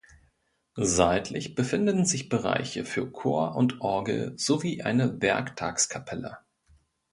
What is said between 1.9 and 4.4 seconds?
sich Bereiche für Chor und Orgel